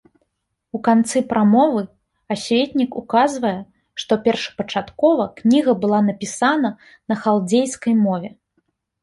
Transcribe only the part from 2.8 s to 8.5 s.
указвае, што першапачаткова кніга была напісана на халдзейскай мове.